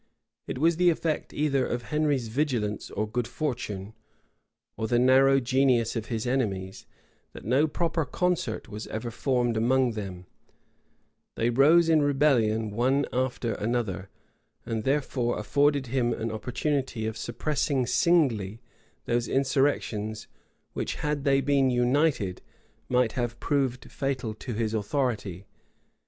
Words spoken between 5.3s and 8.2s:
genius of his enemies, that no proper